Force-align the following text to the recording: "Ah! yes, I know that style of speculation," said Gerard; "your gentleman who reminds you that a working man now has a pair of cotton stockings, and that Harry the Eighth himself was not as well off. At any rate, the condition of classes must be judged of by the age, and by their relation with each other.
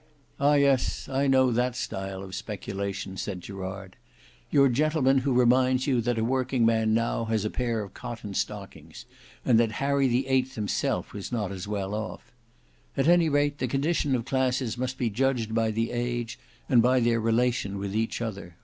"Ah! 0.39 0.55
yes, 0.55 1.07
I 1.07 1.27
know 1.27 1.51
that 1.51 1.75
style 1.75 2.23
of 2.23 2.33
speculation," 2.33 3.17
said 3.17 3.39
Gerard; 3.41 3.97
"your 4.49 4.67
gentleman 4.67 5.19
who 5.19 5.31
reminds 5.31 5.85
you 5.85 6.01
that 6.01 6.17
a 6.17 6.23
working 6.23 6.65
man 6.65 6.95
now 6.95 7.25
has 7.25 7.45
a 7.45 7.51
pair 7.51 7.83
of 7.83 7.93
cotton 7.93 8.33
stockings, 8.33 9.05
and 9.45 9.59
that 9.59 9.73
Harry 9.73 10.07
the 10.07 10.25
Eighth 10.25 10.55
himself 10.55 11.13
was 11.13 11.31
not 11.31 11.51
as 11.51 11.67
well 11.67 11.93
off. 11.93 12.31
At 12.97 13.07
any 13.07 13.29
rate, 13.29 13.59
the 13.59 13.67
condition 13.67 14.15
of 14.15 14.25
classes 14.25 14.75
must 14.75 14.97
be 14.97 15.11
judged 15.11 15.49
of 15.49 15.55
by 15.55 15.69
the 15.69 15.91
age, 15.91 16.39
and 16.67 16.81
by 16.81 16.99
their 16.99 17.19
relation 17.19 17.77
with 17.77 17.95
each 17.95 18.23
other. 18.23 18.55